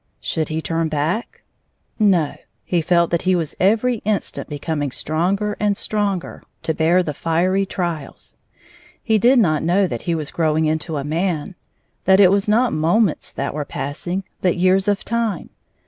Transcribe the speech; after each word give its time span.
Should 0.19 0.49
he 0.49 0.63
turn 0.63 0.87
back 0.89 1.43
1 1.97 2.09
No. 2.09 2.35
He 2.63 2.81
felt 2.81 3.11
that 3.11 3.21
he 3.21 3.35
was 3.35 3.55
every 3.59 3.97
instant 3.97 4.49
becoming 4.49 4.89
stronger 4.89 5.55
and 5.59 5.77
stronger 5.77 6.41
to 6.63 6.73
bear 6.73 7.03
the 7.03 7.13
fiery 7.13 7.67
trials. 7.67 8.35
He 9.03 9.19
did 9.19 9.37
not 9.37 9.61
know 9.61 9.85
that 9.85 10.01
he 10.09 10.15
was 10.15 10.31
growing 10.31 10.65
into 10.65 10.97
a 10.97 11.03
man; 11.03 11.53
that 12.05 12.19
it 12.19 12.31
was 12.31 12.49
not 12.49 12.73
moments 12.73 13.31
that 13.33 13.53
were 13.53 13.63
passing, 13.63 14.23
but 14.41 14.57
years 14.57 14.87
of 14.87 15.05
time. 15.05 15.51